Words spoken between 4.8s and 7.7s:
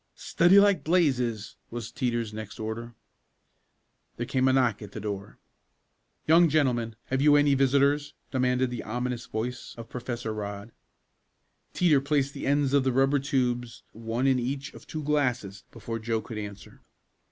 at the door. "Young gentlemen have you any